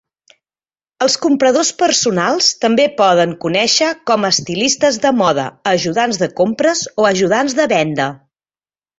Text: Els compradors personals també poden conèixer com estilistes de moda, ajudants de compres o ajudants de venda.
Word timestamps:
Els 1.05 1.15
compradors 1.25 1.67
personals 1.81 2.47
també 2.63 2.85
poden 3.01 3.35
conèixer 3.45 3.89
com 4.11 4.25
estilistes 4.29 4.97
de 5.03 5.11
moda, 5.19 5.45
ajudants 5.73 6.19
de 6.23 6.29
compres 6.41 6.81
o 7.03 7.07
ajudants 7.11 7.57
de 7.61 7.69
venda. 7.75 8.09